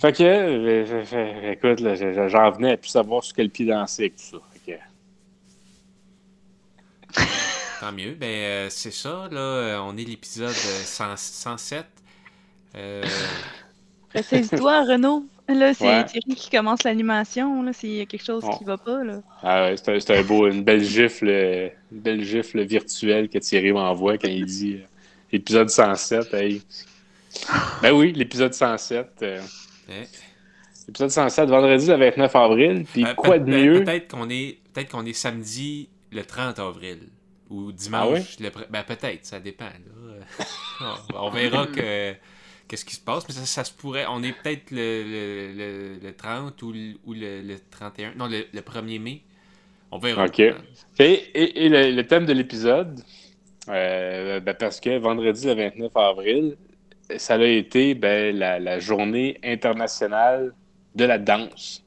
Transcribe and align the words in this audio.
Fait 0.00 0.12
que, 0.12 0.22
euh, 0.22 1.52
écoute, 1.52 1.80
là, 1.80 1.94
j'en 2.28 2.50
venais 2.52 2.72
à 2.72 2.76
plus 2.76 2.88
savoir 2.88 3.24
sur 3.24 3.34
quel 3.34 3.50
pied 3.50 3.66
danser 3.66 4.02
avec 4.04 4.16
tout 4.16 4.22
ça. 4.22 4.36
Fait 4.64 4.72
que, 7.14 7.22
Tant 7.80 7.92
mieux. 7.92 8.12
Ben, 8.14 8.26
euh, 8.26 8.66
c'est 8.70 8.90
ça, 8.92 9.28
là. 9.30 9.38
euh, 9.38 9.78
On 9.80 9.96
est 9.96 10.04
l'épisode 10.04 10.48
euh, 10.50 10.52
100 10.84 11.16
107. 11.16 11.86
Euh, 12.76 13.04
Précise-toi, 14.10 14.82
Renaud. 14.84 15.24
Là, 15.48 15.72
c'est 15.72 15.84
Ouais. 15.84 16.04
Thierry 16.04 16.34
qui 16.34 16.50
commence 16.50 16.82
l'animation. 16.84 17.62
Là, 17.62 17.72
s'il 17.72 17.94
y 17.94 18.00
a 18.00 18.06
quelque 18.06 18.24
chose 18.24 18.42
Bon. 18.44 18.56
qui 18.58 18.64
va 18.64 18.76
pas, 18.76 19.02
là. 19.02 19.20
ah 19.42 19.62
ouais, 19.64 19.76
c'est 19.76 19.94
un, 19.96 20.00
c'est 20.00 20.16
un 20.18 20.22
beau, 20.22 20.46
une 20.46 20.62
belle 20.62 20.84
gifle, 20.84 21.28
une 21.90 22.00
belle 22.00 22.22
gifle 22.22 22.62
virtuelle 22.64 23.28
que 23.30 23.38
Thierry 23.38 23.72
m'envoie 23.72 24.18
quand 24.18 24.28
il 24.28 24.44
dit 24.44 24.74
euh, 24.74 24.86
épisode 25.32 25.70
107. 25.70 26.34
hey. 26.34 26.62
Ben 27.82 27.92
oui, 27.92 28.12
l'épisode 28.12 28.52
107. 28.52 29.08
euh, 29.22 29.40
hein. 29.88 30.04
L'épisode 30.86 31.10
107, 31.10 31.48
vendredi 31.50 31.86
le 31.86 31.96
29 31.96 32.36
avril. 32.36 32.86
Puis 32.92 33.04
Euh, 33.04 33.14
quoi 33.14 33.38
peut- 33.38 33.44
de 33.44 33.50
mieux? 33.56 33.84
Peut-être 33.84 34.08
qu'on 34.10 34.28
est, 34.30 34.58
qu'on 34.90 35.04
est 35.04 35.12
samedi 35.12 35.88
le 36.12 36.24
30 36.24 36.58
avril. 36.58 37.00
Ou 37.50 37.68
Ah 37.70 37.72
dimanche. 37.76 38.38
le 38.40 38.50
Ben, 38.70 38.82
peut-être, 38.82 39.24
ça 39.26 39.38
dépend. 39.40 39.66
là. 39.66 40.24
on, 41.14 41.30
verra 41.30 41.66
que, 41.66 42.14
qu'est-ce 42.66 42.84
qui 42.84 42.94
se 42.94 43.00
passe. 43.00 43.26
Mais 43.28 43.34
ça, 43.34 43.44
ça 43.46 43.64
se 43.64 43.72
pourrait. 43.72 44.04
On 44.08 44.22
est 44.22 44.32
peut-être 44.32 44.70
le, 44.70 45.02
le, 45.02 45.52
le- 45.54 45.98
le 46.02 46.12
30 46.14 46.60
ou, 46.62 46.72
le, 46.72 46.94
ou 47.04 47.12
le, 47.14 47.40
le 47.42 47.56
31. 47.70 48.14
Non, 48.16 48.26
le, 48.26 48.44
le 48.52 48.60
1er 48.60 48.98
mai. 49.00 49.22
On 49.90 49.98
verra. 49.98 50.24
OK. 50.26 50.38
Et, 50.40 50.54
et- 50.98 51.64
et 51.64 51.68
le, 51.70 51.90
le 51.92 52.06
thème 52.06 52.26
de 52.26 52.32
l'épisode, 52.34 53.00
euh, 53.68 54.40
ben, 54.40 54.54
parce 54.54 54.80
que 54.80 54.98
vendredi 54.98 55.46
le 55.46 55.54
29 55.54 55.96
avril, 55.96 56.56
ça 57.16 57.34
a 57.34 57.42
été 57.44 57.94
ben, 57.94 58.36
la, 58.36 58.58
la 58.58 58.78
journée 58.78 59.38
internationale 59.42 60.52
de 60.94 61.04
la 61.04 61.18
danse. 61.18 61.82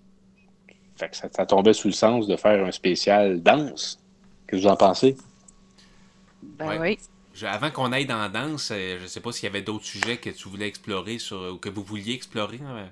Fait 0.98 1.10
que 1.10 1.16
ça, 1.16 1.28
ça 1.32 1.46
tombait 1.46 1.74
sous 1.74 1.88
le 1.88 1.94
sens 1.94 2.28
de 2.28 2.36
faire 2.36 2.66
un 2.66 2.72
spécial 2.72 3.42
danse. 3.42 4.00
Qu'est-ce 4.48 4.62
que 4.62 4.68
vous 4.68 4.72
en 4.72 4.76
pensez? 4.76 5.16
Ben 6.44 6.68
Ouais. 6.68 6.80
oui. 6.80 7.00
Je- 7.34 7.46
avant 7.46 7.72
qu'on 7.72 7.92
aille 7.92 8.06
dans 8.06 8.20
la 8.20 8.30
danse, 8.30 8.72
euh, 8.72 8.98
je 9.02 9.08
sais 9.08 9.20
pas 9.22 9.32
s'il 9.32 9.46
y 9.46 9.48
avait 9.50 9.62
d'autres 9.62 9.86
sujets 9.86 10.18
que 10.18 10.30
tu 10.30 10.50
voulais 10.50 10.68
explorer 10.68 11.18
sur, 11.18 11.54
ou 11.54 11.58
que 11.58 11.70
vous 11.70 11.84
vouliez 11.84 12.14
explorer. 12.14 12.60
hein. 12.66 12.90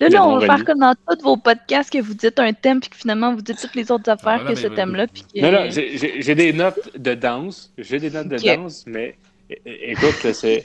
Là, 0.00 0.08
là, 0.08 0.26
on 0.26 0.38
va 0.38 0.46
faire 0.46 0.64
comme 0.64 0.78
dans 0.80 0.94
tous 1.08 1.22
vos 1.22 1.36
podcasts 1.36 1.90
que 1.90 1.98
vous 1.98 2.14
dites 2.14 2.38
un 2.38 2.52
thème 2.52 2.80
puis 2.80 2.90
que 2.90 2.96
finalement 2.96 3.34
vous 3.34 3.42
dites 3.42 3.58
toutes 3.60 3.74
les 3.74 3.90
autres 3.90 4.10
affaires 4.10 4.40
voilà, 4.40 4.50
que 4.50 4.54
ben, 4.56 4.62
ce 4.62 4.68
ben, 4.68 4.74
thème-là. 4.74 5.06
Que... 5.06 5.40
Non, 5.40 5.52
non, 5.52 5.70
j'ai- 5.70 6.34
des 6.34 6.52
notes 6.52 6.96
de 6.98 7.14
danse. 7.14 7.72
J'ai 7.78 7.98
des 7.98 8.10
notes 8.10 8.28
de 8.28 8.36
danse, 8.36 8.84
mais 8.86 9.16
écoute, 9.64 10.32
c'est 10.32 10.64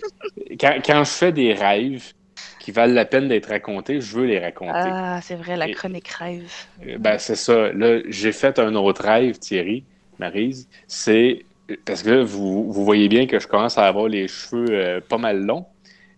quand, 0.60 0.78
quand 0.86 1.04
je 1.04 1.12
fais 1.12 1.32
des 1.32 1.54
rêves 1.54 2.14
qui 2.60 2.72
valent 2.72 2.94
la 2.94 3.06
peine 3.06 3.28
d'être 3.28 3.48
racontés, 3.50 4.02
je 4.02 4.16
veux 4.18 4.26
les 4.26 4.40
raconter. 4.40 4.72
Ah, 4.76 5.20
c'est 5.22 5.36
vrai, 5.36 5.58
la 5.58 5.68
Et- 5.68 5.72
chronique 5.74 6.08
rêve. 6.08 6.52
Euh, 6.88 6.98
Ben, 7.00 7.18
c'est 7.18 7.36
ça. 7.36 7.72
Là, 7.74 8.00
j'ai 8.08 8.32
fait 8.32 8.60
un 8.60 8.76
autre 8.76 9.04
rêve, 9.04 9.38
Thierry, 9.40 9.84
Marise. 10.20 10.68
C'est 10.88 11.44
parce 11.86 12.04
que 12.04 12.10
là, 12.10 12.24
vous, 12.24 12.72
vous 12.72 12.86
voyez 12.86 13.08
bien 13.08 13.28
que 13.28 13.40
je 13.40 13.48
commence 13.48 13.78
à 13.78 13.88
avoir 13.88 14.08
les 14.08 14.28
cheveux 14.28 14.68
euh, 14.72 15.02
pas 15.02 15.18
mal 15.18 15.44
longs. 15.44 15.66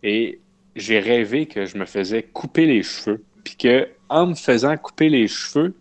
Et 0.02 0.40
j'ai 0.76 1.00
rêvé 1.00 1.46
que 1.46 1.66
je 1.66 1.78
me 1.78 1.86
faisais 1.86 2.24
couper 2.24 2.66
les 2.66 2.84
cheveux. 2.84 3.24
Puis 3.44 3.56
que 3.56 3.88
en 4.10 4.28
me 4.28 4.36
faisant 4.36 4.76
couper 4.78 5.10
les 5.10 5.28
cheveux, 5.28 5.74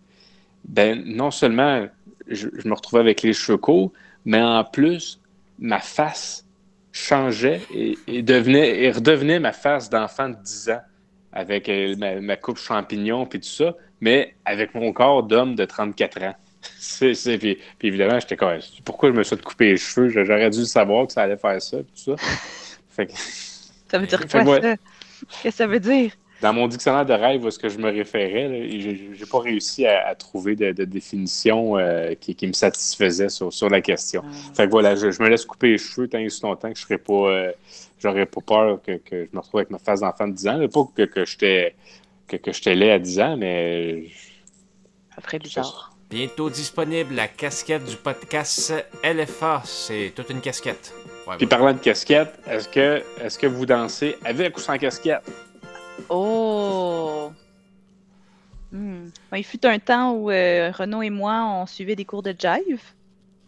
ben 0.65 1.01
non 1.05 1.31
seulement 1.31 1.87
je, 2.27 2.47
je 2.57 2.67
me 2.67 2.73
retrouvais 2.73 3.01
avec 3.01 3.21
les 3.21 3.33
cheveux 3.33 3.57
courts, 3.57 3.91
mais 4.25 4.41
en 4.41 4.63
plus, 4.63 5.19
ma 5.59 5.79
face 5.79 6.42
changeait 6.93 7.67
et, 7.71 7.97
et 8.07 8.23
devenait, 8.23 8.83
et 8.83 8.91
redevenait 8.91 9.39
ma 9.41 9.53
face 9.53 9.89
d'enfant 9.91 10.29
de 10.29 10.37
10 10.37 10.71
ans 10.71 10.81
avec 11.33 11.69
euh, 11.69 11.95
ma, 11.97 12.21
ma 12.21 12.37
coupe 12.37 12.59
champignon 12.59 13.27
puis 13.27 13.41
tout 13.41 13.49
ça, 13.49 13.75
mais 14.01 14.37
avec 14.45 14.75
mon 14.75 14.93
corps 14.93 15.23
d'homme 15.23 15.55
de 15.55 15.65
34 15.65 16.23
ans. 16.23 16.35
C'est, 16.79 17.13
c'est- 17.15 17.37
puis, 17.39 17.59
puis 17.79 17.89
évidemment, 17.89 18.19
j'étais 18.21 18.37
comme, 18.37 18.59
pourquoi 18.85 19.09
je 19.11 19.15
me 19.15 19.23
suis 19.23 19.37
couper 19.37 19.71
les 19.71 19.77
cheveux? 19.77 20.09
J'aurais 20.09 20.49
dû 20.49 20.59
le 20.59 20.65
savoir 20.65 21.07
que 21.07 21.13
ça 21.13 21.23
allait 21.23 21.37
faire 21.37 21.61
ça, 21.61 21.77
puis 21.83 21.93
tout 22.05 22.15
ça. 22.17 22.23
Fait 22.89 23.07
que, 23.07 23.13
Ça 23.91 23.99
veut 23.99 24.07
dire 24.07 24.27
quoi, 24.27 24.43
ouais. 24.43 24.61
ça? 24.61 24.75
Qu'est-ce 25.41 25.43
que 25.43 25.51
ça 25.57 25.67
veut 25.67 25.79
dire? 25.79 26.11
Dans 26.43 26.51
mon 26.51 26.67
dictionnaire 26.67 27.05
de 27.05 27.13
rêve, 27.13 27.41
où 27.45 27.47
est-ce 27.47 27.57
que 27.57 27.69
je 27.69 27.77
me 27.77 27.89
référais, 27.89 28.67
j'ai, 28.69 29.11
j'ai 29.13 29.25
pas 29.25 29.39
réussi 29.39 29.85
à, 29.87 30.09
à 30.09 30.13
trouver 30.13 30.57
de, 30.57 30.73
de 30.73 30.83
définition 30.83 31.77
euh, 31.77 32.15
qui, 32.19 32.35
qui 32.35 32.47
me 32.47 32.51
satisfaisait 32.53 33.29
sur, 33.29 33.53
sur 33.53 33.69
la 33.69 33.79
question. 33.79 34.21
Fait 34.53 34.65
que 34.65 34.69
voilà, 34.71 34.93
je, 34.97 35.09
je 35.09 35.23
me 35.23 35.29
laisse 35.29 35.45
couper 35.45 35.69
les 35.69 35.77
cheveux 35.77 36.09
tant 36.09 36.17
et 36.17 36.29
si 36.29 36.41
longtemps 36.41 36.69
que 36.69 36.77
je 36.77 36.83
serais 36.83 36.97
pas, 36.97 37.13
euh, 37.13 37.51
j'aurais 37.97 38.25
pas 38.25 38.41
peur 38.41 38.81
que, 38.85 38.97
que 38.97 39.23
je 39.23 39.29
me 39.31 39.39
retrouve 39.39 39.61
avec 39.61 39.69
ma 39.69 39.77
face 39.79 40.01
d'enfant 40.01 40.27
de 40.27 40.33
10 40.33 40.47
ans. 40.49 40.57
là. 40.57 40.67
Pas 40.67 40.83
que, 40.93 41.03
que 41.03 41.23
j'étais 41.23 41.75
que, 42.27 42.35
que 42.35 42.51
j'étais 42.51 42.75
laid 42.75 42.91
à 42.91 42.99
10 42.99 43.19
ans, 43.21 43.37
mais 43.37 44.03
ferait 45.21 45.39
bizarre. 45.39 45.95
Bientôt 46.09 46.49
disponible 46.49 47.15
la 47.15 47.29
casquette 47.29 47.85
du 47.85 47.95
podcast 47.95 48.73
LFA. 49.01 49.61
C'est 49.63 50.11
toute 50.13 50.29
une 50.29 50.41
casquette. 50.41 50.93
Ouais, 51.25 51.37
Puis 51.37 51.47
parlant 51.47 51.71
de 51.71 51.79
casquette, 51.79 52.37
est-ce 52.47 52.67
que, 52.67 53.01
est-ce 53.21 53.39
que 53.39 53.47
vous 53.47 53.65
dansez 53.65 54.17
avec 54.25 54.57
ou 54.57 54.59
sans 54.59 54.77
casquette? 54.77 55.23
Oh! 56.09 57.31
Hmm. 58.71 59.09
Il 59.35 59.43
fut 59.43 59.63
un 59.67 59.77
temps 59.77 60.13
où 60.13 60.31
euh, 60.31 60.71
Renaud 60.71 61.03
et 61.03 61.11
moi, 61.11 61.45
on 61.61 61.67
suivait 61.67 61.95
des 61.95 62.05
cours 62.05 62.23
de 62.23 62.35
jive. 62.37 62.81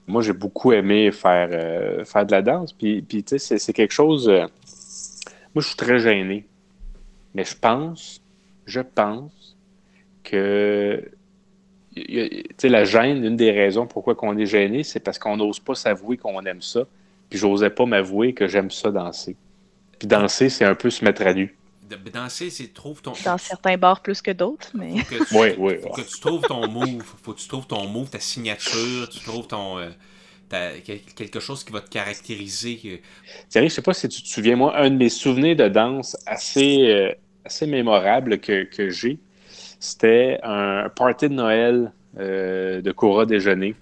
Moi, 0.07 0.22
j'ai 0.22 0.33
beaucoup 0.33 0.72
aimé 0.72 1.11
faire, 1.11 1.50
euh, 1.51 2.03
de 2.03 2.31
la 2.31 2.44
danse. 2.44 2.73
Puis, 2.73 3.03
tu 3.07 3.23
sais, 3.39 3.57
c'est, 3.57 3.73
quelque 3.73 3.94
chose. 3.94 4.29
euh, 4.29 4.45
moi, 5.56 5.61
je 5.61 5.67
suis 5.67 5.75
très 5.75 5.97
gêné. 5.97 6.45
Mais 7.33 7.44
je 7.44 7.57
pense, 7.57 8.22
je 8.67 8.81
pense 8.81 9.57
que. 10.23 11.03
Tu 11.95 12.44
sais, 12.57 12.69
la 12.69 12.83
gêne, 12.83 13.23
une 13.23 13.38
des 13.38 13.51
raisons 13.51 13.88
pourquoi 13.88 14.16
on 14.22 14.38
est 14.38 14.45
gêné, 14.45 14.83
c'est 14.83 15.00
parce 15.00 15.17
qu'on 15.17 15.38
n'ose 15.38 15.59
pas 15.59 15.75
s'avouer 15.75 16.17
qu'on 16.17 16.39
aime 16.45 16.62
ça. 16.62 16.83
Puis, 17.29 17.39
j'osais 17.39 17.72
pas 17.72 17.88
m'avouer 17.88 18.33
que 18.33 18.47
j'aime 18.47 18.69
ça 18.69 18.91
danser. 18.91 19.35
Puis, 19.97 20.07
danser, 20.07 20.50
c'est 20.50 20.66
un 20.66 20.75
peu 20.75 20.91
se 20.91 21.03
mettre 21.03 21.25
à 21.25 21.33
nu. 21.33 21.56
De- 21.90 22.09
danser, 22.09 22.50
c'est 22.50 22.73
trouve 22.73 23.01
ton. 23.01 23.13
Dans 23.23 23.38
certains 23.38 23.78
bars 23.78 24.01
plus 24.01 24.22
que 24.22 24.31
d'autres, 24.31 24.72
mais. 24.73 24.96
que 25.03 25.23
tu, 25.28 25.35
Oui, 25.38 25.50
oui. 25.57 25.73
faut 25.84 25.90
que 25.90 26.01
tu 26.01 26.19
trouves 26.19 26.46
ton 26.47 26.68
move. 26.68 27.03
Faut 27.23 27.34
que 27.34 27.40
tu 27.40 27.47
trouves 27.47 27.68
ton 27.68 27.88
move, 27.88 28.09
ta 28.09 28.19
signature. 28.19 29.07
Tu 29.09 29.19
trouves 29.19 29.47
ton. 29.47 29.78
euh, 29.79 29.90
ta- 30.50 30.72
quelque 30.79 31.40
chose 31.40 31.63
qui 31.63 31.72
va 31.74 31.81
te 31.81 31.90
caractériser. 31.90 32.79
euh. 32.85 32.97
Thierry, 33.50 33.69
je 33.69 33.75
sais 33.75 33.81
pas 33.81 33.94
si 33.94 34.07
tu 34.09 34.22
te 34.24 34.28
souviens, 34.28 34.56
moi, 34.56 34.75
un 34.78 34.90
de 34.90 34.95
mes 34.95 35.09
souvenirs 35.09 35.56
de 35.56 35.68
danse 35.68 36.18
assez, 36.25 36.88
euh, 36.90 37.12
assez 37.44 37.68
mémorable 37.68 38.40
que, 38.40 38.63
que 38.63 38.90
j'ai, 38.90 39.19
c'était 39.79 40.40
un 40.44 40.90
party 40.95 41.29
de 41.29 41.34
Noël 41.34 41.91
euh, 42.19 42.81
de 42.81 42.91
Cora 42.91 43.25
déjeuner. 43.25 43.75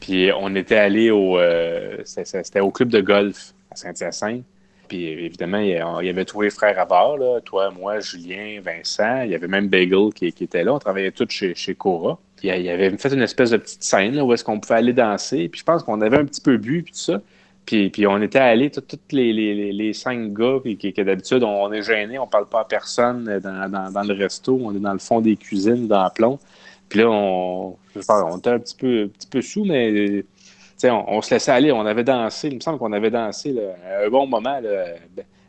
Puis 0.00 0.30
on 0.38 0.54
était 0.54 0.76
allé 0.76 1.10
au, 1.10 1.38
euh, 1.38 1.96
c'était 2.04 2.42
c'était 2.44 2.60
au 2.60 2.70
club 2.70 2.90
de 2.90 3.00
golf 3.00 3.54
à 3.70 3.76
Saint-Hyacinthe. 3.76 4.44
Puis 4.88 5.06
évidemment, 5.06 5.58
il 5.58 5.68
y 5.68 6.06
y 6.06 6.10
avait 6.10 6.24
tous 6.24 6.40
les 6.42 6.50
frères 6.50 6.78
à 6.78 6.84
bord, 6.84 7.18
là, 7.18 7.40
toi, 7.40 7.70
moi, 7.70 8.00
Julien, 8.00 8.60
Vincent. 8.62 9.22
Il 9.22 9.30
y 9.30 9.34
avait 9.34 9.48
même 9.48 9.68
Bagel 9.68 10.12
qui, 10.14 10.26
était 10.26 10.64
là. 10.64 10.74
On 10.74 10.78
travaillait 10.78 11.12
tous 11.12 11.28
chez, 11.30 11.54
chez 11.54 11.74
Cora. 11.74 12.18
Puis 12.36 12.48
il 12.48 12.68
avait 12.68 12.90
fait 12.96 13.12
une 13.12 13.22
espèce 13.22 13.50
de 13.50 13.56
petite 13.56 13.82
scène 13.82 14.14
là, 14.14 14.24
où 14.24 14.32
est-ce 14.32 14.44
qu'on 14.44 14.60
pouvait 14.60 14.76
aller 14.76 14.92
danser. 14.92 15.48
Puis 15.48 15.60
je 15.60 15.64
pense 15.64 15.82
qu'on 15.82 16.00
avait 16.00 16.18
un 16.18 16.24
petit 16.24 16.40
peu 16.40 16.56
bu, 16.56 16.82
puis 16.82 16.92
tout 16.92 16.98
ça. 16.98 17.20
Puis, 17.64 17.90
puis 17.90 18.06
on 18.06 18.22
était 18.22 18.38
allés, 18.38 18.70
tous 18.70 18.82
les, 19.10 19.32
les, 19.32 19.72
les, 19.72 19.92
cinq 19.92 20.32
gars, 20.32 20.58
puis 20.62 20.76
que 20.78 21.02
d'habitude, 21.02 21.42
on, 21.42 21.72
est 21.72 21.82
gênés, 21.82 22.16
on 22.18 22.28
parle 22.28 22.46
pas 22.46 22.60
à 22.60 22.64
personne 22.64 23.24
dans, 23.42 23.68
dans, 23.68 23.90
dans 23.90 24.02
le 24.02 24.14
resto, 24.14 24.56
on 24.62 24.72
est 24.76 24.78
dans 24.78 24.92
le 24.92 25.00
fond 25.00 25.20
des 25.20 25.36
cuisines, 25.36 25.88
dans 25.88 26.04
le 26.04 26.10
plomb. 26.14 26.38
Puis 26.88 27.00
là, 27.00 27.10
on, 27.10 27.76
je 27.96 28.00
on 28.08 28.38
était 28.38 28.50
un 28.50 28.60
petit 28.60 28.76
peu, 28.76 29.02
un 29.04 29.08
petit 29.08 29.26
peu 29.26 29.42
sous, 29.42 29.64
mais 29.64 30.24
sais, 30.24 30.24
on, 30.84 31.04
on 31.08 31.22
se 31.22 31.34
laissait 31.34 31.52
aller, 31.52 31.72
on 31.72 31.86
avait 31.86 32.04
dansé, 32.04 32.48
il 32.48 32.56
me 32.56 32.60
semble 32.60 32.78
qu'on 32.78 32.92
avait 32.92 33.10
dansé 33.10 33.54
un 34.04 34.08
bon 34.08 34.26
moment 34.26 34.60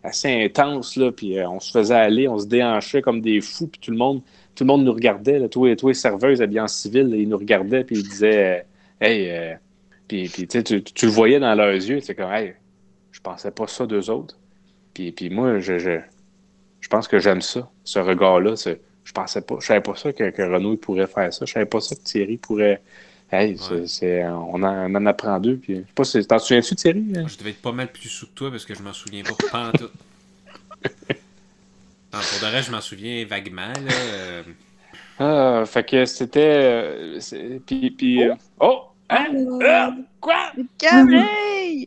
assez 0.04 0.46
intense, 0.46 0.96
là, 0.96 1.12
puis 1.12 1.38
euh, 1.38 1.50
on 1.50 1.60
se 1.60 1.72
faisait 1.72 1.96
aller, 1.96 2.28
on 2.28 2.38
se 2.38 2.46
déhanchait 2.46 3.02
comme 3.02 3.22
des 3.22 3.42
fous, 3.42 3.68
puis 3.68 3.80
tout 3.80 3.92
le 3.92 3.98
monde, 3.98 4.22
tout 4.56 4.64
le 4.64 4.68
monde 4.68 4.86
nous 4.86 4.94
regardait, 4.94 5.40
là, 5.40 5.50
tous, 5.50 5.66
les, 5.66 5.76
tous 5.76 5.90
les 5.90 6.60
en 6.60 6.68
civil, 6.68 7.14
ils 7.14 7.28
nous 7.28 7.38
regardaient, 7.38 7.84
puis 7.84 7.98
ils 7.98 8.08
disaient 8.08 8.60
euh, 8.60 8.64
Hey, 9.00 9.30
euh, 9.30 9.54
puis, 10.08 10.30
puis 10.30 10.48
tu, 10.48 10.64
tu, 10.64 11.06
le 11.06 11.12
voyais 11.12 11.40
dans 11.40 11.54
leurs 11.54 11.74
yeux, 11.74 12.00
c'est 12.00 12.16
comme 12.16 12.32
Hey, 12.32 12.56
je 13.12 13.20
pensais 13.20 13.52
pas 13.52 13.68
ça 13.68 13.86
d'eux 13.86 14.10
autres. 14.10 14.38
Puis, 14.94 15.12
puis 15.12 15.30
moi, 15.30 15.60
je, 15.60 15.78
je, 15.78 16.00
je 16.80 16.88
pense 16.88 17.08
que 17.08 17.20
j'aime 17.20 17.42
ça, 17.42 17.70
ce 17.84 18.00
regard-là. 18.00 18.56
Je 19.04 19.12
pensais 19.12 19.42
pas, 19.42 19.58
je 19.60 19.66
savais 19.68 19.82
pas 19.82 19.96
ça 19.96 20.12
que, 20.14 20.30
que 20.30 20.42
Renaud 20.42 20.78
pourrait 20.78 21.08
faire 21.08 21.32
ça. 21.34 21.46
Je 21.46 21.54
savais 21.54 21.66
pas 21.66 21.80
ça 21.80 21.96
que 21.96 22.02
Thierry 22.02 22.38
pourrait. 22.38 22.82
Hey, 23.32 23.58
Ouais. 23.72 23.88
c'est- 23.88 24.26
on, 24.26 24.64
en, 24.64 24.92
on 24.92 24.96
en 24.96 25.06
apprend 25.06 25.40
deux. 25.40 25.58
Puis, 25.58 25.76
je 25.76 25.80
sais 25.82 25.86
pas 25.94 26.04
si 26.06 26.26
t'en 26.26 26.40
souviens-tu, 26.40 26.76
Thierry? 26.76 27.06
Je 27.28 27.38
devais 27.38 27.50
être 27.50 27.62
pas 27.62 27.74
mal 27.74 27.92
plus 27.92 28.08
sous 28.10 28.28
que 28.28 28.32
toi 28.34 28.52
parce 28.52 28.66
que 28.66 28.74
je 28.74 28.82
m'en 28.82 28.94
souviens 28.94 29.24
pas, 29.24 29.36
pas 29.52 29.68
en 29.70 29.72
tout. 29.74 29.90
Non, 32.14 32.20
pour 32.20 32.40
de 32.40 32.52
vrai, 32.52 32.64
je 32.64 32.72
m'en 32.72 32.80
souviens 32.80 33.26
vaguement. 33.26 33.68
Là, 33.74 33.94
euh, 34.14 34.44
Ah, 35.20 35.64
fait 35.66 35.84
que 35.84 36.06
c'était. 36.06 36.40
euh, 36.40 37.20
puis, 37.66 38.24
euh, 38.24 38.34
oh! 38.62 38.84
Hein? 39.10 39.28
Ah! 39.62 39.94
Quoi? 40.22 40.52
Camille! 40.78 41.86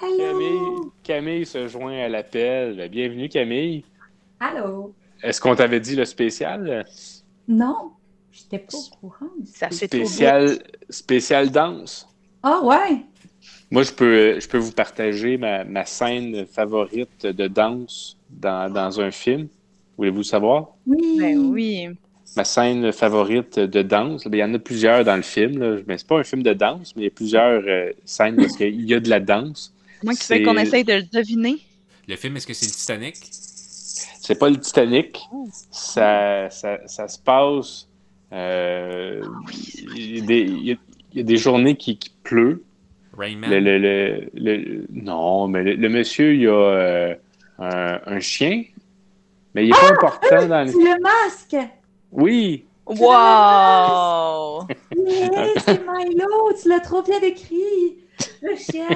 Camille, 0.00 0.80
Camille 1.04 1.46
se 1.46 1.68
joint 1.68 1.98
à 2.04 2.08
l'appel. 2.08 2.88
Bienvenue, 2.90 3.28
Camille. 3.28 3.84
Allô? 4.40 4.92
Est-ce 5.22 5.40
qu'on 5.40 5.54
t'avait 5.54 5.80
dit 5.80 5.94
le 5.94 6.04
spécial? 6.04 6.84
Non, 7.46 7.92
j'étais 8.32 8.58
pas 8.58 8.76
au 8.76 8.96
courant. 9.00 9.30
Ça, 9.44 9.70
Spécial, 9.70 10.58
spécial 10.88 11.50
danse. 11.50 12.08
Ah 12.42 12.60
ouais? 12.62 13.04
Moi, 13.70 13.84
je 13.84 13.92
peux, 13.92 14.40
je 14.40 14.48
peux 14.48 14.58
vous 14.58 14.72
partager 14.72 15.36
ma, 15.36 15.64
ma 15.64 15.84
scène 15.84 16.46
favorite 16.46 17.26
de 17.26 17.46
danse 17.46 18.16
dans, 18.28 18.72
dans 18.72 19.00
un 19.00 19.10
film. 19.10 19.48
Voulez-vous 19.96 20.22
savoir? 20.22 20.74
Oui. 20.86 21.18
Ben 21.18 21.38
oui. 21.38 21.88
Ma 22.36 22.44
scène 22.44 22.92
favorite 22.92 23.58
de 23.58 23.82
danse, 23.82 24.24
ben, 24.24 24.38
il 24.38 24.40
y 24.40 24.44
en 24.44 24.54
a 24.54 24.58
plusieurs 24.58 25.04
dans 25.04 25.16
le 25.16 25.22
film. 25.22 25.58
Là. 25.58 25.80
Mais 25.86 25.98
c'est 25.98 26.06
pas 26.06 26.18
un 26.18 26.24
film 26.24 26.42
de 26.42 26.52
danse, 26.52 26.94
mais 26.96 27.02
il 27.02 27.04
y 27.04 27.08
a 27.08 27.10
plusieurs 27.10 27.62
euh, 27.66 27.90
scènes 28.04 28.36
parce 28.36 28.56
qu'il 28.56 28.88
y 28.88 28.94
a 28.94 29.00
de 29.00 29.08
la 29.08 29.20
danse. 29.20 29.72
Moi 30.02 30.14
qui 30.14 30.24
fais 30.24 30.42
qu'on 30.42 30.56
essaye 30.56 30.84
de 30.84 30.94
le 30.94 31.02
deviner? 31.02 31.58
Le 32.08 32.16
film, 32.16 32.36
est-ce 32.36 32.46
que 32.46 32.54
c'est 32.54 32.66
le 32.66 32.72
Titanic? 32.72 33.16
C'est 33.22 34.38
pas 34.38 34.48
le 34.48 34.58
Titanic. 34.58 35.20
Ça, 35.70 36.48
ça, 36.50 36.78
ça 36.86 37.08
se 37.08 37.18
passe. 37.18 37.86
Euh, 38.32 39.22
il, 39.96 40.18
y 40.18 40.22
a 40.22 40.24
des, 40.26 40.40
il 40.40 40.64
y 40.64 40.72
a- 40.72 40.76
il 41.12 41.18
y 41.18 41.20
a 41.20 41.24
des 41.24 41.36
journées 41.36 41.76
qui, 41.76 41.96
qui 41.98 42.10
pleut. 42.22 42.62
Rayman? 43.18 43.50
Le, 43.50 43.58
le- 43.58 43.78
le- 43.78 44.30
le- 44.34 44.86
non, 44.92 45.48
mais 45.48 45.62
le, 45.64 45.74
le 45.74 45.88
monsieur, 45.88 46.34
il 46.34 46.46
a 46.46 46.52
euh, 46.52 47.14
un, 47.58 48.00
un 48.06 48.20
chien, 48.20 48.62
mais 49.54 49.64
il 49.66 49.70
est 49.70 49.72
pas 49.72 49.90
important 49.92 50.46
dans 50.46 50.64
le. 50.66 50.72
Le 50.72 51.00
masque! 51.02 51.56
Oui, 52.12 52.64
Wow! 52.86 54.66
C'est 55.58 55.80
Milo! 55.80 56.52
Tu 56.60 56.68
l'as 56.68 56.80
trop 56.80 57.02
bien 57.02 57.20
décrit! 57.20 57.98
Le 58.42 58.56
chien! 58.56 58.86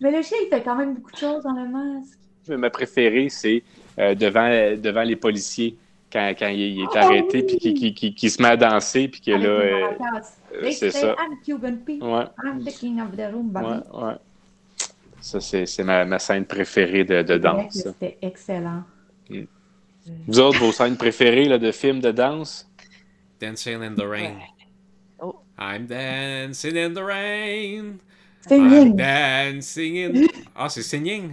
Mais 0.00 0.10
le 0.10 0.22
chien, 0.22 0.36
il 0.44 0.48
fait 0.48 0.62
quand 0.62 0.76
même 0.76 0.94
beaucoup 0.94 1.12
de 1.12 1.16
choses 1.16 1.42
dans 1.42 1.52
le 1.52 1.68
masque. 1.68 2.18
ma 2.48 2.70
préférée, 2.70 3.28
c'est 3.28 3.62
euh, 3.98 4.14
devant, 4.14 4.48
devant 4.76 5.02
les 5.02 5.16
policiers 5.16 5.76
quand, 6.16 6.34
quand 6.38 6.48
il, 6.48 6.60
il 6.60 6.80
est 6.80 6.86
Oh, 6.90 6.96
arrêté, 6.96 7.38
oui. 7.38 7.42
puis 7.46 7.58
qu'il 7.58 7.74
qui, 7.74 7.94
qui- 7.94 8.14
qui 8.14 8.30
se 8.30 8.40
met 8.40 8.48
à 8.48 8.56
danser, 8.56 9.08
puis 9.08 9.20
que 9.20 9.32
là. 9.32 9.48
Euh, 9.48 9.88
euh, 10.62 10.70
c'est 10.70 10.90
ça. 10.90 11.14
I'm 11.18 11.38
Cuban 11.44 11.76
Pete. 11.84 12.02
Ouais, 12.02 12.24
I'm 12.44 12.64
the 12.64 12.70
king 12.70 13.00
of 13.00 13.16
the 13.16 13.30
room, 13.32 13.50
baby. 13.50 13.66
ouais, 13.66 14.02
ouais. 14.02 14.14
Ça, 15.20 15.40
c'est 15.40 15.82
ma, 15.82 16.04
ma 16.04 16.18
scène 16.18 16.44
préférée 16.46 17.04
de, 17.04 17.22
de 17.22 17.36
danse. 17.36 17.72
C'était 17.74 18.16
excellent. 18.22 18.84
Mm. 19.28 19.42
Vous 20.28 20.38
autres, 20.40 20.58
vos 20.60 20.72
scènes 20.72 20.96
préférées 20.96 21.46
là, 21.46 21.58
de 21.58 21.72
films 21.72 22.00
de 22.00 22.12
danse? 22.12 22.66
Dancing 23.40 23.82
in 23.82 23.94
the 23.94 24.04
Rain. 24.06 24.36
Oh. 25.20 25.34
I'm 25.58 25.86
dancing 25.86 26.76
in 26.76 26.94
the 26.94 27.02
rain. 27.02 27.98
C'est 28.46 28.56
I'm 28.58 28.70
Ying. 28.72 28.96
dancing 28.96 29.96
in... 29.96 30.26
Ah, 30.54 30.68
c'est 30.68 30.82
singing. 30.82 31.32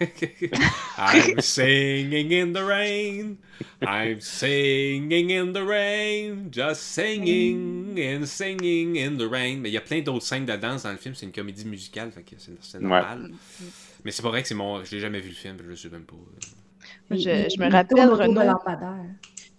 I'm 0.98 1.40
singing 1.40 2.32
in 2.32 2.52
the 2.52 2.64
rain. 2.64 3.36
I'm 3.82 4.20
singing 4.20 5.30
in 5.30 5.52
the 5.52 5.62
rain. 5.62 6.50
Just 6.50 6.82
singing 6.82 7.98
and 7.98 8.26
singing 8.26 8.96
in 8.96 9.18
the 9.18 9.28
rain. 9.28 9.60
Mais 9.60 9.68
il 9.68 9.74
y 9.74 9.78
a 9.78 9.82
plein 9.82 10.00
d'autres 10.00 10.24
scènes 10.24 10.46
de 10.46 10.56
danse 10.56 10.84
dans 10.84 10.92
le 10.92 10.96
film. 10.96 11.14
C'est 11.14 11.26
une 11.26 11.32
comédie 11.32 11.66
musicale, 11.66 12.10
fait 12.12 12.22
que 12.22 12.36
c'est 12.38 12.80
normal. 12.80 13.30
Mais 14.04 14.10
c'est 14.10 14.22
pas 14.22 14.30
vrai 14.30 14.42
que 14.42 14.48
c'est 14.48 14.54
mon... 14.54 14.82
Je 14.84 14.94
l'ai 14.94 15.00
jamais 15.00 15.20
vu 15.20 15.28
le 15.28 15.34
film, 15.34 15.56
je 15.62 15.68
le 15.68 15.76
sais 15.76 15.90
même 15.90 16.04
pas. 16.04 16.16
Je, 17.10 17.60
me 17.60 17.70
rappelle, 17.70 18.08
Renaud, 18.08 18.42
lampadaire. 18.42 19.04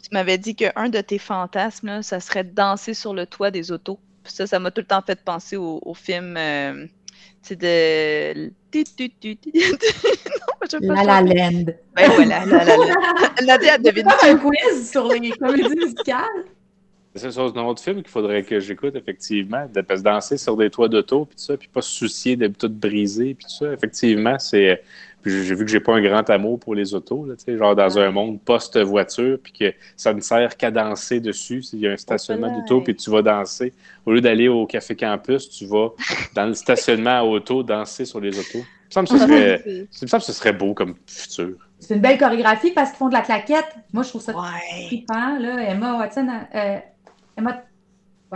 tu 0.02 0.10
m'avais 0.12 0.40
dit 0.40 0.56
qu'un 0.56 0.90
de 0.90 1.02
tes 1.02 1.20
fantasmes, 1.20 1.88
là, 1.88 2.02
ça 2.02 2.20
serait 2.20 2.44
de 2.44 2.54
danser 2.54 2.96
sur 2.96 3.14
le 3.14 3.28
toit 3.28 3.52
des 3.52 3.72
autos. 3.72 4.00
Puis 4.24 4.34
ça, 4.34 4.48
ça 4.48 4.60
m'a 4.60 4.72
tout 4.72 4.82
le 4.82 4.88
temps 4.88 5.02
fait 5.06 5.22
penser 5.24 5.58
au, 5.58 5.80
au 5.84 5.94
film 5.94 6.36
euh, 6.38 6.88
sais, 7.42 7.56
de. 7.56 8.52
Tu, 8.72 8.84
tu, 8.84 9.10
tu, 9.10 9.36
tu, 9.36 9.52
tu. 9.52 9.52
non, 9.60 10.68
je 10.72 10.78
veux 10.78 10.88
pas 10.88 11.04
La 11.04 11.22
La. 11.22 11.34
Land. 11.34 11.66
Ben 11.96 12.12
voilà, 12.12 12.46
la, 12.46 12.64
la, 12.64 12.78
la. 12.78 13.46
Nadia, 13.46 13.78
devine. 13.78 14.08
Un 14.24 14.38
quiz 14.38 14.92
sur 14.92 15.08
les 15.08 15.32
comédies 15.32 15.76
musicales. 15.76 16.46
C'est 17.14 17.38
un 17.38 17.66
autre 17.66 17.84
film 17.84 17.98
qu'il 17.98 18.08
faudrait 18.08 18.44
que 18.44 18.60
j'écoute, 18.62 18.96
effectivement. 18.96 19.68
De, 19.74 19.82
parce 19.82 20.00
que 20.00 20.06
danser 20.06 20.38
sur 20.38 20.56
des 20.56 20.70
toits 20.70 20.88
d'auto, 20.88 21.26
puis 21.26 21.36
tout 21.36 21.44
ça, 21.44 21.58
puis 21.58 21.68
pas 21.68 21.82
se 21.82 21.92
soucier 21.92 22.38
de 22.38 22.48
tout 22.48 22.70
briser, 22.70 23.34
puis 23.34 23.46
tout 23.46 23.66
ça. 23.66 23.74
Effectivement, 23.74 24.40
c'est. 24.40 24.82
Puis 25.22 25.44
j'ai 25.44 25.56
vu 25.56 25.66
que 25.66 25.72
j'ai 25.72 25.80
pas 25.80 25.94
un 25.96 26.02
grand 26.02 26.28
amour 26.30 26.60
pour 26.60 26.74
les 26.76 26.94
autos, 26.94 27.26
là, 27.26 27.36
tu 27.36 27.44
sais, 27.46 27.58
genre 27.58 27.76
dans 27.76 28.00
un 28.00 28.12
monde 28.12 28.40
post-voiture, 28.42 29.38
puis 29.42 29.54
que 29.54 29.74
ça 29.96 30.14
ne 30.14 30.22
sert 30.22 30.58
qu'à 30.58 30.72
danser 30.72 31.20
dessus. 31.20 31.64
Il 31.74 31.80
y 31.80 31.88
a 31.88 31.92
un 31.92 31.98
stationnement 31.98 32.48
Voilà. 32.48 32.62
d'auto, 32.64 32.82
puis 32.82 32.96
tu 32.96 33.10
vas 33.10 33.22
danser. 33.22 33.74
Au 34.06 34.12
lieu 34.14 34.22
d'aller 34.22 34.48
au 34.48 34.66
Café 34.66 34.96
Campus, 34.96 35.50
tu 35.50 35.66
vas 35.66 35.90
dans 36.36 36.46
le 36.48 36.54
stationnement 36.54 37.20
à 37.20 37.24
auto 37.24 37.64
danser 37.64 38.06
sur 38.06 38.20
les 38.20 38.38
autos. 38.38 38.66
Il 38.94 39.00
me 39.02 39.06
semble 39.06 39.08
que 39.08 39.18
ce 39.18 39.26
serait, 39.26 39.64
il 39.66 39.88
me 40.02 40.08
semble 40.08 40.22
que 40.22 40.28
ce 40.28 40.34
serait 40.34 40.54
beau 40.54 40.74
comme 40.74 40.96
futur. 41.08 41.52
C'est 41.80 41.96
une 41.96 42.02
belle 42.02 42.18
chorégraphie 42.18 42.72
parce 42.72 42.90
qu'ils 42.90 42.98
font 42.98 43.08
de 43.08 43.14
la 43.14 43.22
claquette. 43.22 43.66
Moi, 43.94 44.04
je 44.04 44.10
trouve 44.10 44.22
ça 44.22 44.34
Ouais. 44.38 44.86
trippant. 44.88 45.38
Là. 45.40 45.64
Emma 45.64 45.98
Watson, 45.98 46.28
euh, 46.54 46.78
Emma, 47.38 47.62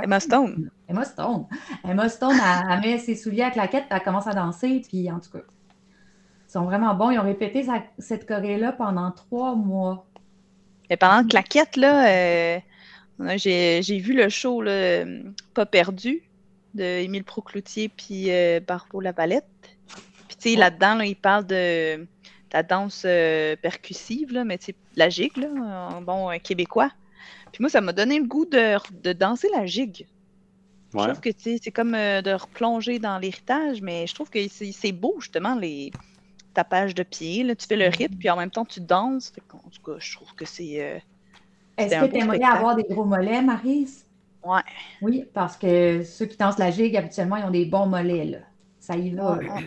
Emma 0.01 0.19
Stone. 0.19 0.69
Emma 0.87 1.03
Stone. 1.03 1.45
Emma 1.87 2.09
Stone, 2.09 2.33
elle, 2.35 2.67
elle 2.71 2.79
met 2.91 2.97
ses 2.99 3.15
souliers 3.15 3.43
à 3.43 3.51
claquette, 3.51 3.85
puis 3.89 3.97
elle 3.97 4.01
commence 4.03 4.27
à 4.27 4.33
danser. 4.33 4.81
Puis 4.87 5.11
en 5.11 5.19
tout 5.19 5.29
cas, 5.31 5.43
sont 6.59 6.65
vraiment 6.65 6.93
bons. 6.95 7.11
Ils 7.11 7.19
ont 7.19 7.23
répété 7.23 7.63
sa- 7.63 7.83
cette 7.99 8.27
choré-là 8.27 8.71
pendant 8.73 9.11
trois 9.11 9.55
mois. 9.55 10.05
Et 10.89 10.97
pendant 10.97 11.27
que 11.27 11.33
la 11.33 11.43
quête, 11.43 11.75
là, 11.77 12.07
euh, 12.07 12.59
j'ai 13.37 13.81
j'ai 13.81 13.97
vu 13.99 14.13
le 14.13 14.29
show 14.29 14.61
là, 14.61 15.03
Pas 15.53 15.65
perdu 15.65 16.23
de 16.73 16.83
Émile 16.83 17.23
Procloutier 17.23 17.89
puis 17.89 18.31
euh, 18.31 18.59
Barbeau 18.65 19.01
Lavalette. 19.01 19.45
Puis 20.27 20.37
tu 20.37 20.49
sais, 20.49 20.55
Oh. 20.55 20.59
là-dedans, 20.59 20.95
là, 20.95 21.05
il 21.05 21.15
parle 21.15 21.45
de, 21.47 22.05
la 22.53 22.63
danse 22.63 23.03
euh, 23.05 23.55
percussive, 23.61 24.31
là, 24.31 24.43
mais 24.45 24.57
tu 24.57 24.65
sais, 24.67 24.75
la 24.95 25.09
gigue, 25.09 25.37
là, 25.37 25.49
en 25.97 26.01
bon 26.01 26.31
euh, 26.31 26.37
québécois. 26.37 26.91
Puis 27.51 27.61
moi, 27.61 27.69
ça 27.69 27.81
m'a 27.81 27.91
donné 27.93 28.17
le 28.19 28.25
goût 28.25 28.45
de, 28.45 28.77
de 29.03 29.13
danser 29.13 29.49
la 29.53 29.65
gigue. 29.65 30.05
Je 30.93 30.99
trouve 31.03 31.19
que 31.19 31.29
tu 31.29 31.41
sais, 31.41 31.59
c'est 31.61 31.71
comme 31.71 31.95
euh, 31.95 32.21
de 32.21 32.31
replonger 32.31 32.99
dans 32.99 33.17
l'héritage, 33.17 33.81
mais 33.81 34.07
je 34.07 34.13
trouve 34.15 34.29
que 34.29 34.39
c'est 34.47 34.71
c'est 34.71 34.93
beau, 34.93 35.15
justement, 35.19 35.55
les 35.55 35.91
tapages 36.55 36.95
de 36.95 37.03
pieds. 37.03 37.43
Là. 37.43 37.55
Tu 37.55 37.67
fais 37.67 37.75
le 37.75 37.87
rythme, 37.87 38.15
puis 38.17 38.29
en 38.29 38.37
même 38.37 38.49
temps, 38.49 38.65
tu 38.65 38.79
danses. 38.81 39.29
Fait 39.29 39.41
qu'en 39.47 39.59
tout 39.59 39.81
cas, 39.91 39.97
je 39.99 40.15
trouve 40.15 40.33
que 40.35 40.45
c'est... 40.45 40.81
euh, 40.81 40.97
Est-ce 41.77 41.93
que 41.93 42.05
tu 42.11 42.17
aimerais 42.17 42.37
spectacle. 42.37 42.57
avoir 42.57 42.75
des 42.75 42.83
gros 42.89 43.05
mollets, 43.05 43.41
Marise? 43.41 44.05
Ouais. 44.43 44.61
Oui, 45.01 45.25
parce 45.33 45.57
que 45.57 46.03
ceux 46.03 46.25
qui 46.25 46.37
dansent 46.37 46.57
la 46.59 46.71
gigue, 46.71 46.95
habituellement, 46.97 47.35
ils 47.37 47.43
ont 47.45 47.51
des 47.51 47.65
bons 47.65 47.87
mollets. 47.87 48.25
Là. 48.25 48.37
Ça 48.79 48.95
y 48.95 49.11
va. 49.11 49.39
là. 49.41 49.59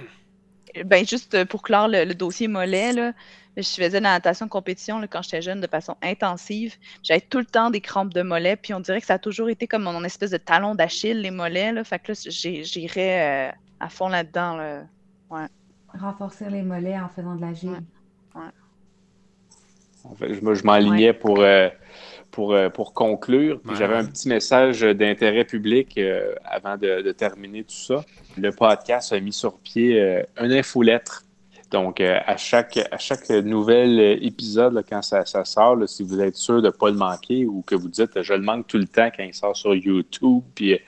Ben, 0.85 1.07
juste 1.07 1.35
euh, 1.35 1.45
pour 1.45 1.63
clore 1.63 1.89
le, 1.89 2.05
le 2.05 2.15
dossier 2.15 2.47
mollet, 2.47 2.93
là, 2.93 3.13
je 3.57 3.63
faisais 3.63 3.99
de 3.99 4.05
la 4.05 4.13
natation 4.13 4.47
compétition 4.47 5.01
là, 5.01 5.09
quand 5.09 5.23
j'étais 5.23 5.43
jeune 5.43 5.61
de 5.61 5.67
façon 5.67 5.97
intensive. 6.03 6.77
J'avais 7.03 7.23
tout 7.23 7.39
le 7.39 7.47
temps 7.47 7.71
des 7.71 7.81
crampes 7.81 8.15
de 8.15 8.23
mollet, 8.23 8.55
puis 8.55 8.73
on 8.75 8.81
dirait 8.81 9.01
que 9.01 9.07
ça 9.07 9.15
a 9.15 9.19
toujours 9.19 9.49
été 9.49 9.67
comme 9.67 9.83
mon 9.83 10.05
espèce 10.05 10.31
de 10.31 10.37
talon 10.37 10.77
d'Achille, 10.77 11.21
les 11.21 11.33
mollets. 11.33 11.73
Là. 11.73 11.83
Fait 11.83 11.99
que 11.99 12.13
là, 12.13 12.19
j'irais 12.63 13.49
euh, 13.49 13.53
à 13.81 13.89
fond 13.89 14.09
là-dedans. 14.09 14.57
Là. 14.57 14.83
Renforcer 16.01 16.49
les 16.51 16.63
mollets 16.63 16.99
en 16.99 17.09
faisant 17.09 17.35
de 17.35 17.41
la 17.41 17.53
gigue. 17.53 17.71
Ouais. 18.35 18.43
En 20.05 20.15
fait, 20.15 20.35
je, 20.35 20.55
je 20.55 20.65
m'enlignais 20.65 21.13
pour, 21.13 21.41
euh, 21.41 21.69
pour, 22.31 22.53
euh, 22.53 22.69
pour 22.69 22.95
conclure. 22.95 23.61
Puis. 23.61 23.77
J'avais 23.77 23.97
un 23.97 24.05
petit 24.05 24.29
message 24.29 24.81
d'intérêt 24.81 25.45
public 25.45 25.99
euh, 25.99 26.35
avant 26.45 26.77
de, 26.77 27.03
de 27.03 27.13
terminer 27.13 27.65
tout 27.65 27.75
ça. 27.75 28.05
Le 28.37 28.51
podcast 28.53 29.13
a 29.13 29.21
mis 29.21 29.33
sur 29.33 29.59
pied 29.59 30.01
euh, 30.01 30.23
un 30.37 30.51
infolettre. 30.51 31.25
Donc, 31.71 32.01
à, 32.01 32.35
chaque, 32.39 32.79
à 32.91 32.97
chaque 32.97 33.29
nouvel 33.29 34.01
épisode, 34.25 34.73
là, 34.73 34.83
quand 34.83 35.03
ça, 35.03 35.27
ça 35.27 35.45
sort, 35.45 35.77
là, 35.77 35.87
si 35.87 36.03
vous 36.03 36.19
êtes 36.19 36.37
sûr 36.37 36.63
de 36.63 36.69
ne 36.69 36.73
pas 36.73 36.89
le 36.89 36.97
manquer 36.97 37.45
ou 37.45 37.61
que 37.61 37.75
vous 37.75 37.89
dites 37.91 38.23
je 38.23 38.33
le 38.33 38.41
manque 38.41 38.67
tout 38.67 38.79
le 38.79 38.87
temps 38.87 39.11
quand 39.15 39.23
il 39.23 39.35
sort 39.35 39.55
sur 39.55 39.75
YouTube, 39.75 40.43
puis 40.55 40.81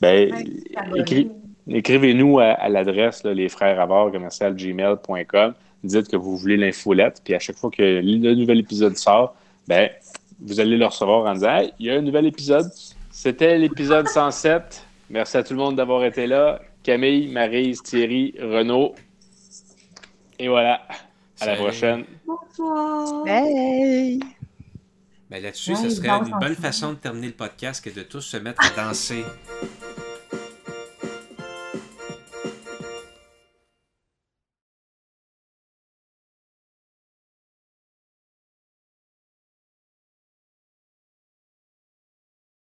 ben, 0.00 0.34
écri- 0.96 1.30
écrivez-nous 1.68 2.38
à, 2.40 2.44
à 2.44 2.68
l'adresse 2.68 3.24
les 3.24 3.48
frères 3.48 3.80
avars 3.80 4.10
commercial 4.10 4.54
gmail.com. 4.54 5.54
Dites 5.82 6.08
que 6.08 6.16
vous 6.16 6.36
voulez 6.36 6.56
l'infolette, 6.56 7.20
puis 7.22 7.34
à 7.34 7.38
chaque 7.38 7.56
fois 7.56 7.70
que 7.70 7.82
le 7.82 8.34
nouvel 8.34 8.60
épisode 8.60 8.96
sort, 8.96 9.34
ben, 9.68 9.90
vous 10.40 10.60
allez 10.60 10.76
le 10.76 10.86
recevoir 10.86 11.26
en 11.26 11.34
disant 11.34 11.56
Hey, 11.56 11.72
il 11.78 11.86
y 11.86 11.90
a 11.90 11.94
un 11.94 12.02
nouvel 12.02 12.26
épisode. 12.26 12.70
C'était 13.10 13.58
l'épisode 13.58 14.08
107. 14.08 14.84
Merci 15.10 15.36
à 15.36 15.42
tout 15.42 15.52
le 15.54 15.58
monde 15.58 15.76
d'avoir 15.76 16.04
été 16.04 16.26
là. 16.26 16.60
Camille, 16.82 17.28
Marise, 17.28 17.82
Thierry, 17.82 18.34
Renaud. 18.40 18.94
Et 20.38 20.48
voilà. 20.48 20.82
À 21.40 21.46
la 21.46 21.56
prochaine. 21.56 22.04
Bonsoir. 22.26 23.26
Hey! 23.26 24.20
Ben 25.30 25.42
là-dessus, 25.42 25.76
ce 25.76 25.88
serait 25.88 26.08
une 26.08 26.36
bonne 26.40 26.54
façon 26.54 26.92
de 26.92 26.98
terminer 26.98 27.28
le 27.28 27.32
podcast 27.32 27.84
que 27.84 27.90
de 27.90 28.02
tous 28.02 28.20
se 28.20 28.36
mettre 28.36 28.62
à 28.64 28.84
danser. 28.84 29.24